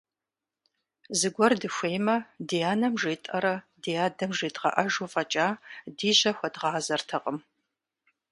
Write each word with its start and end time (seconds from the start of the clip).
Зыгуэр 1.19 1.53
дыхуеймэ, 1.61 2.15
ди 2.47 2.57
анэм 2.71 2.93
жетӀэрэ 3.01 3.55
ди 3.81 3.93
адэм 4.05 4.31
жредгъэӀэжу 4.37 5.07
фӀэкӀа 5.13 5.47
ди 5.97 6.09
жьэ 6.17 6.31
хуэдгъазэртэкъым. 6.37 7.37